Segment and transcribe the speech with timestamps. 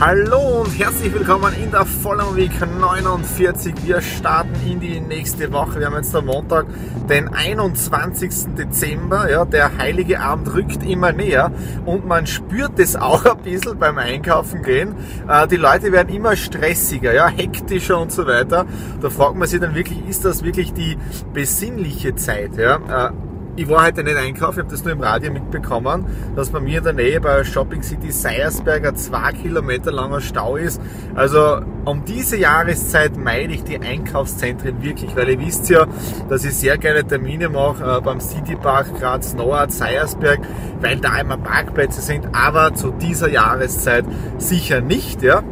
[0.00, 3.74] Hallo und herzlich willkommen in der Vollern Week 49.
[3.84, 5.78] Wir starten in die nächste Woche.
[5.78, 6.64] Wir haben jetzt am Montag,
[7.10, 8.54] den 21.
[8.56, 9.30] Dezember.
[9.30, 11.52] Ja, der heilige Abend rückt immer näher
[11.84, 14.94] und man spürt es auch ein bisschen beim Einkaufen gehen.
[15.28, 18.64] Äh, die Leute werden immer stressiger, ja, hektischer und so weiter.
[19.02, 20.96] Da fragt man sich dann wirklich, ist das wirklich die
[21.34, 22.56] besinnliche Zeit?
[22.56, 23.08] Ja?
[23.08, 23.12] Äh,
[23.56, 26.06] ich war heute nicht einkaufen, ich habe das nur im Radio mitbekommen,
[26.36, 30.56] dass bei mir in der Nähe bei Shopping City Seiersberg ein zwei Kilometer langer Stau
[30.56, 30.80] ist.
[31.14, 35.86] Also um diese Jahreszeit meide ich die Einkaufszentren wirklich, weil ihr wisst ja,
[36.28, 40.40] dass ich sehr gerne Termine mache äh, beim Citypark Graz Nord, Seiersberg,
[40.80, 44.04] weil da immer Parkplätze sind, aber zu dieser Jahreszeit
[44.38, 45.42] sicher nicht, ja.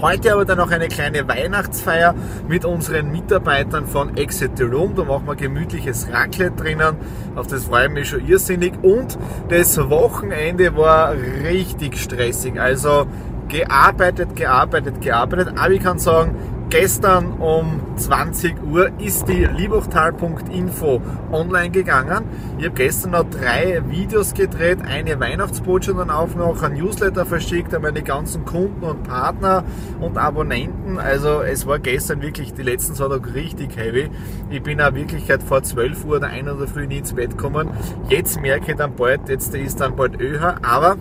[0.00, 2.14] Heute aber dann noch eine kleine Weihnachtsfeier
[2.48, 4.94] mit unseren Mitarbeitern von Exit the Room.
[4.94, 6.96] Da machen wir gemütliches Raclette drinnen.
[7.34, 8.74] Auf das freue ich mich schon irrsinnig.
[8.82, 9.16] Und
[9.48, 12.60] das Wochenende war richtig stressig.
[12.60, 13.06] Also
[13.48, 15.54] gearbeitet, gearbeitet, gearbeitet.
[15.56, 16.36] Aber ich kann sagen,
[16.68, 21.00] Gestern um 20 Uhr ist die Liebachtal.info
[21.30, 22.24] online gegangen.
[22.58, 27.72] Ich habe gestern noch drei Videos gedreht, eine Weihnachtsbotschaft und auch noch ein Newsletter verschickt
[27.72, 29.62] an meine ganzen Kunden und Partner
[30.00, 30.98] und Abonnenten.
[30.98, 34.10] Also es war gestern wirklich die letzten Tage richtig heavy.
[34.50, 37.70] Ich bin auch wirklich vor 12 Uhr oder 1 Uhr früh nie ins Bett gekommen.
[38.08, 40.96] Jetzt merke ich dann bald, jetzt ist dann bald ÖH, aber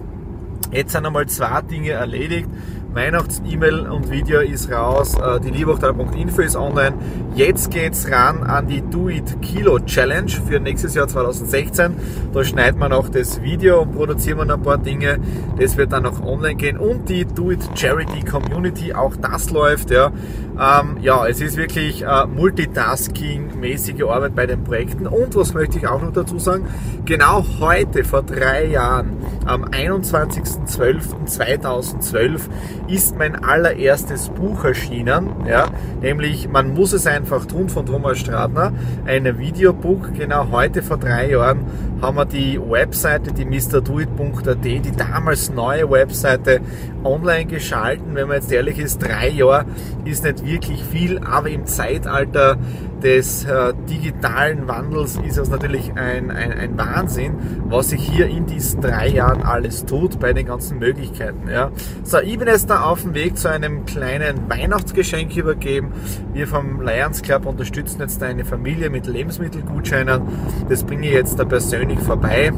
[0.72, 2.50] Jetzt sind einmal zwei Dinge erledigt.
[2.96, 6.96] Weihnachts-E-Mail und Video ist raus, äh, die liebachtal.info ist online.
[7.36, 11.96] Jetzt geht's ran an die Do It Kilo Challenge für nächstes Jahr 2016.
[12.34, 15.20] Da schneiden wir noch das Video und produzieren wir noch ein paar Dinge.
[15.60, 19.92] Das wird dann noch online gehen und die Do It Charity Community, auch das läuft.
[19.92, 20.14] Ja,
[20.58, 25.08] ähm, ja es ist wirklich äh, Multitasking-mäßige Arbeit bei den Projekten.
[25.08, 26.68] Und was möchte ich auch noch dazu sagen?
[27.04, 32.40] Genau heute, vor drei Jahren, am 21.12.2012,
[32.88, 35.68] ist mein allererstes Buch erschienen, ja,
[36.02, 38.74] nämlich Man muss es einfach tun von Thomas Stradner,
[39.06, 40.10] ein Videobuch.
[40.18, 41.66] Genau heute vor drei Jahren
[42.02, 46.62] haben wir die Webseite, die mrdoit.at, die damals neue Webseite
[47.04, 48.16] online geschalten.
[48.16, 49.66] Wenn man jetzt ehrlich ist, drei Jahre
[50.04, 52.58] ist nicht wirklich viel, aber im Zeitalter
[53.04, 57.36] des äh, digitalen Wandels ist es natürlich ein, ein, ein, Wahnsinn,
[57.66, 61.50] was sich hier in diesen drei Jahren alles tut bei den ganzen Möglichkeiten.
[61.50, 61.72] Ja.
[62.04, 65.92] So, ich bin jetzt da auf dem Weg zu einem kleinen Weihnachtsgeschenk übergeben.
[66.34, 70.22] Wir vom Lions Club unterstützen jetzt eine Familie mit Lebensmittelgutscheinen.
[70.70, 72.52] Das bringe ich jetzt da persönlich vorbei.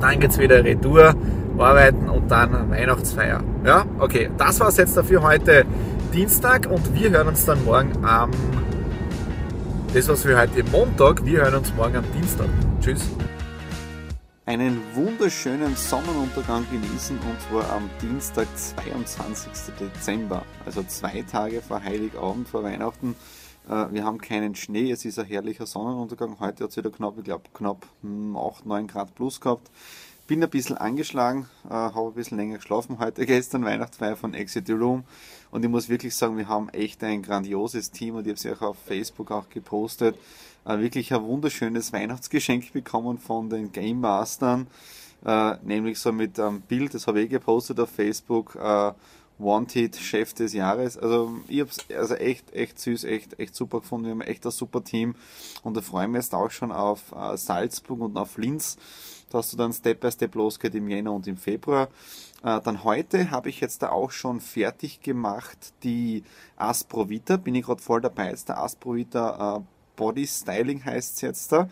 [0.00, 1.14] Dann geht es wieder Retour,
[1.58, 3.42] arbeiten und dann Weihnachtsfeier.
[3.64, 5.64] Ja, okay, das war es jetzt dafür heute
[6.12, 8.30] Dienstag und wir hören uns dann morgen am
[9.94, 11.24] das war's für heute Montag.
[11.24, 12.48] Wir hören uns morgen am Dienstag.
[12.80, 13.08] Tschüss.
[14.44, 19.74] Einen wunderschönen Sonnenuntergang genießen und zwar am Dienstag, 22.
[19.80, 23.14] Dezember, also zwei Tage vor Heiligabend, vor Weihnachten.
[23.68, 26.38] Äh, wir haben keinen Schnee, es ist ein herrlicher Sonnenuntergang.
[26.40, 28.32] Heute hat es wieder knapp, ich glaube, knapp 8, hm,
[28.64, 29.70] 9 Grad plus gehabt.
[30.28, 34.66] Bin ein bisschen angeschlagen, äh, habe ein bisschen länger geschlafen heute, gestern Weihnachtsfeier von Exit
[34.66, 35.04] the Room.
[35.50, 38.60] Und ich muss wirklich sagen, wir haben echt ein grandioses Team und ich habe es
[38.60, 40.18] auch auf Facebook auch gepostet.
[40.66, 44.66] Äh, wirklich ein wunderschönes Weihnachtsgeschenk bekommen von den Game Mastern.
[45.24, 48.54] Äh, nämlich so mit einem Bild, das habe ich gepostet auf Facebook.
[48.54, 48.92] Äh,
[49.38, 50.98] Wanted Chef des Jahres.
[50.98, 54.06] Also ich habe es also echt, echt süß, echt, echt super gefunden.
[54.06, 55.14] Wir haben echt ein super Team
[55.62, 58.76] und da freuen wir uns auch schon auf äh, Salzburg und auf Linz
[59.30, 61.88] dass du dann Step by Step losgeht im Jänner und im Februar.
[62.42, 66.22] Äh, dann heute habe ich jetzt da auch schon fertig gemacht die
[66.56, 69.60] Asprovita, bin ich gerade voll dabei, jetzt der Asprovita äh,
[69.96, 71.68] Body Styling heißt es jetzt da.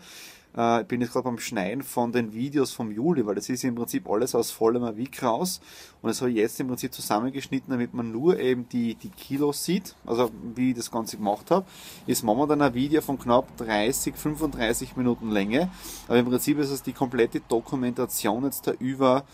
[0.55, 3.63] Äh, ich bin jetzt gerade beim Schneiden von den Videos vom Juli, weil das ist
[3.63, 5.59] im Prinzip alles aus vollem Week raus.
[6.01, 9.65] Und das habe ich jetzt im Prinzip zusammengeschnitten, damit man nur eben die, die Kilos
[9.65, 11.65] sieht, also wie ich das Ganze gemacht habe.
[12.05, 15.69] Ist momentan ein Video von knapp 30, 35 Minuten Länge.
[16.07, 19.25] Aber im Prinzip ist es die komplette Dokumentation jetzt da über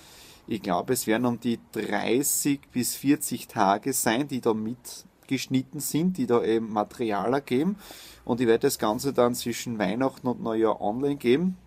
[0.45, 4.53] ich glaube, es werden um die 30 bis 40 Tage sein, die da
[5.23, 7.77] mitgeschnitten sind, die da eben Material ergeben.
[8.25, 11.57] Und ich werde das Ganze dann zwischen Weihnachten und Neujahr online geben,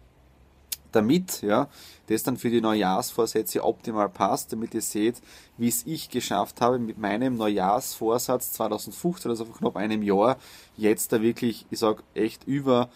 [0.92, 1.68] damit ja,
[2.06, 5.20] das dann für die Neujahrsvorsätze optimal passt, damit ihr seht,
[5.58, 10.36] wie es ich geschafft habe mit meinem Neujahrsvorsatz 2015, also vor knapp einem Jahr,
[10.76, 12.88] jetzt da wirklich, ich sag echt über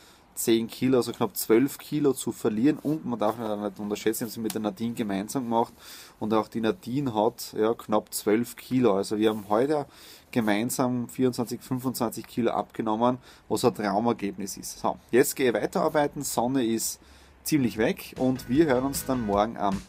[0.44, 4.31] 10 Kilo, also knapp 12 Kilo zu verlieren und man darf nicht unterschätzen, ich habe
[4.31, 5.75] es mit der Nadine gemeinsam gemacht
[6.19, 8.96] und auch die Nadine hat ja, knapp 12 Kilo.
[8.96, 9.87] Also wir haben heute
[10.31, 14.81] gemeinsam 24, 25 Kilo abgenommen, was ein Traumergebnis ist.
[14.81, 17.00] So, jetzt gehe ich weiterarbeiten, Sonne ist
[17.44, 19.81] ziemlich weg und wir hören uns dann morgen am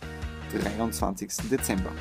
[0.51, 1.49] 23.
[1.49, 1.91] Dezember.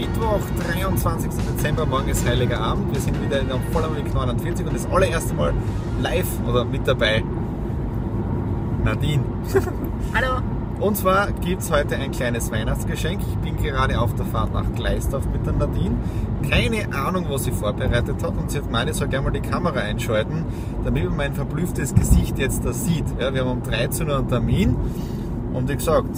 [0.00, 0.40] Mittwoch,
[0.72, 1.30] 23.
[1.30, 2.90] Dezember, morgen ist Heiliger Abend.
[2.94, 5.52] Wir sind wieder in der Vollmond 49 und das allererste Mal
[6.00, 7.22] live oder mit dabei
[8.82, 9.22] Nadine.
[10.14, 10.40] Hallo.
[10.78, 13.20] Und zwar gibt es heute ein kleines Weihnachtsgeschenk.
[13.20, 15.96] Ich bin gerade auf der Fahrt nach Gleisdorf mit der Nadine.
[16.48, 18.38] Keine Ahnung, was sie vorbereitet hat.
[18.38, 20.46] Und sie hat gemeint, ich soll gerne mal die Kamera einschalten,
[20.82, 23.04] damit man mein verblüfftes Gesicht jetzt da sieht.
[23.18, 24.76] Ja, wir haben um 13 Uhr einen Termin.
[25.52, 26.16] Und wie gesagt,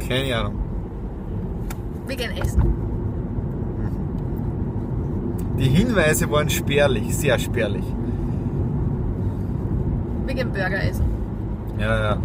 [0.00, 0.69] keine Ahnung.
[2.10, 2.60] Wir gehen essen.
[5.56, 7.84] Die Hinweise waren spärlich, sehr spärlich.
[10.26, 11.04] Wir gehen Burger essen.
[11.78, 12.18] Ja, ja.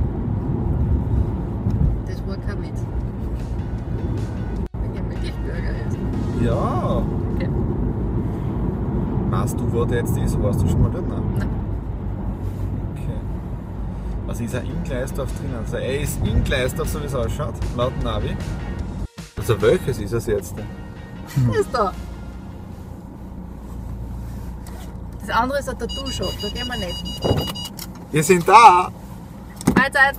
[2.07, 2.83] Das war kein Witz.
[4.81, 5.99] Wir gehen wirklich Burger essen.
[6.43, 7.03] Ja.
[7.35, 7.49] Okay.
[9.29, 10.41] Weißt du, wo der jetzt ist?
[10.41, 11.07] Warst du schon mal dort?
[11.07, 11.21] Nein.
[11.37, 11.49] Nein.
[12.93, 13.19] Okay.
[14.25, 15.57] Was ist er in Gleisdorf drinnen?
[15.59, 18.35] Also er ist in Gleisdorf, so wie es ausschaut, laut Navi.
[19.47, 20.55] Also welches ist es jetzt?
[20.57, 21.93] Der ist da.
[25.19, 27.63] Das andere ist ein Tattoo-Shop, da gehen wir nicht.
[28.11, 28.91] Wir sind da!
[29.75, 30.15] Mahlzeit!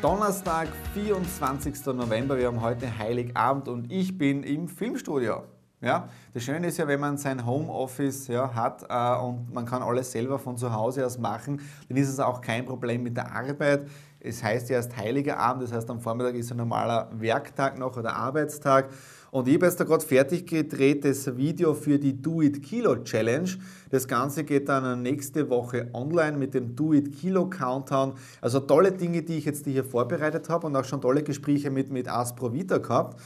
[0.00, 1.84] Donnerstag, 24.
[1.86, 2.38] November.
[2.38, 5.42] Wir haben heute Heiligabend und ich bin im Filmstudio.
[5.82, 9.82] Ja, das Schöne ist ja, wenn man sein Homeoffice ja, hat äh, und man kann
[9.82, 13.34] alles selber von zu Hause aus machen, dann ist es auch kein Problem mit der
[13.34, 13.88] Arbeit.
[14.22, 17.96] Es heißt ja erst Heiliger Abend, das heißt am Vormittag ist ein normaler Werktag noch
[17.96, 18.90] oder Arbeitstag.
[19.30, 22.96] Und ich habe jetzt da gerade fertig gedreht das Video für die Do It Kilo
[22.96, 23.48] Challenge.
[23.88, 28.12] Das Ganze geht dann nächste Woche online mit dem Do It Kilo Countdown.
[28.42, 31.90] Also tolle Dinge, die ich jetzt hier vorbereitet habe und auch schon tolle Gespräche mit,
[31.90, 33.18] mit Asprovita gehabt.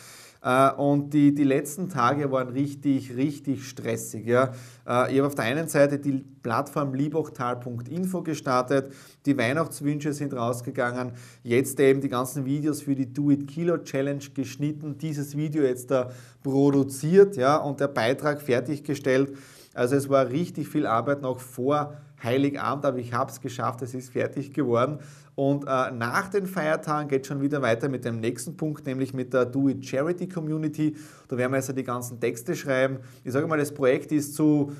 [0.44, 4.26] Äh, und die, die letzten Tage waren richtig, richtig stressig.
[4.26, 4.52] Ja.
[4.86, 8.92] Äh, ich habe auf der einen Seite die Plattform liebochtal.info gestartet,
[9.24, 11.12] die Weihnachtswünsche sind rausgegangen,
[11.42, 15.90] jetzt eben die ganzen Videos für die Do It Kilo Challenge geschnitten, dieses Video jetzt
[15.90, 16.10] da
[16.42, 19.34] produziert ja, und der Beitrag fertiggestellt.
[19.72, 23.94] Also es war richtig viel Arbeit noch vor Heiligabend, aber ich habe es geschafft, es
[23.94, 24.98] ist fertig geworden.
[25.34, 29.32] Und äh, nach den Feiertagen geht schon wieder weiter mit dem nächsten Punkt, nämlich mit
[29.32, 30.96] der Do It Charity Community.
[31.28, 32.98] Da werden wir jetzt die ganzen Texte schreiben.
[33.24, 34.72] Ich sage mal, das Projekt ist zu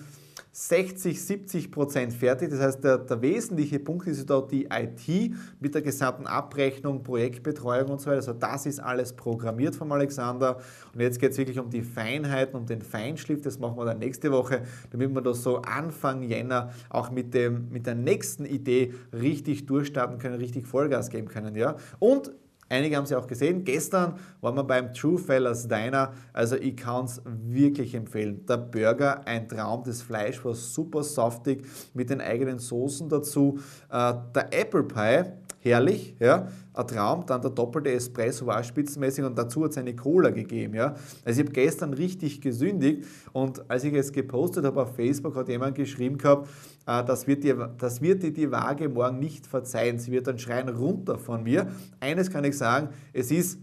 [0.57, 2.49] 60, 70 Prozent fertig.
[2.51, 7.91] Das heißt, der, der, wesentliche Punkt ist dort die IT mit der gesamten Abrechnung, Projektbetreuung
[7.91, 8.19] und so weiter.
[8.19, 10.59] Also das ist alles programmiert vom Alexander.
[10.95, 13.41] Und jetzt geht es wirklich um die Feinheiten, um den Feinschliff.
[13.41, 14.63] Das machen wir dann nächste Woche,
[14.93, 20.19] damit wir das so Anfang Jänner auch mit, dem, mit der nächsten Idee richtig durchstarten
[20.19, 21.57] können, richtig Vollgas geben können.
[21.57, 21.75] Ja?
[21.99, 22.31] Und
[22.69, 23.65] Einige haben ja auch gesehen.
[23.65, 26.13] Gestern waren wir beim True Fellas Diner.
[26.33, 28.45] Also ich kann es wirklich empfehlen.
[28.47, 29.83] Der Burger, ein Traum.
[29.85, 33.59] Das Fleisch war super saftig mit den eigenen Soßen dazu.
[33.91, 35.25] Äh, der Apple Pie,
[35.65, 37.25] herrlich, ja, ein Traum.
[37.27, 40.95] Dann der doppelte Espresso war spitzenmäßig und dazu hat es eine Cola gegeben, ja.
[41.25, 45.49] Also ich habe gestern richtig gesündigt und als ich es gepostet habe auf Facebook, hat
[45.49, 46.49] jemand geschrieben gehabt,
[46.87, 49.99] äh, das wird, dir, das wird dir die Waage morgen nicht verzeihen.
[49.99, 51.69] Sie wird dann schreien runter von mir.
[52.01, 53.59] Eines kann ich sagen, es ist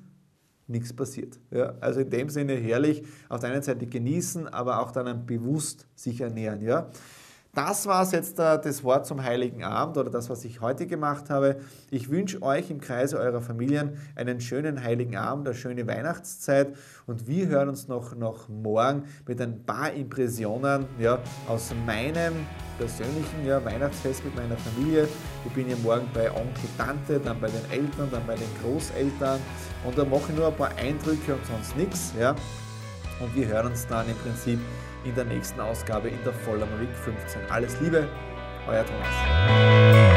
[0.67, 1.39] nichts passiert.
[1.51, 5.87] Ja, also in dem Sinne herrlich, auf der einen Seite genießen, aber auch dann bewusst
[5.95, 6.61] sich ernähren.
[6.61, 6.89] Ja.
[7.53, 10.87] Das war es jetzt äh, das Wort zum Heiligen Abend oder das, was ich heute
[10.87, 11.57] gemacht habe.
[11.89, 16.73] Ich wünsche euch im Kreise eurer Familien einen schönen Heiligen Abend, eine schöne Weihnachtszeit
[17.07, 22.35] und wir hören uns noch, noch morgen mit ein paar Impressionen ja, aus meinem
[22.77, 25.09] persönlichen ja, Weihnachtsfest mit meiner Familie.
[25.45, 29.41] Ich bin ja morgen bei Onkel, Tante, dann bei den Eltern, dann bei den Großeltern
[29.85, 32.13] und da mache ich nur ein paar Eindrücke und sonst nichts.
[32.17, 32.33] Ja.
[33.19, 34.59] Und wir hören uns dann im Prinzip
[35.03, 37.41] in der nächsten Ausgabe in der Vollmer Week 15.
[37.49, 38.07] Alles Liebe,
[38.67, 40.10] Euer Thomas.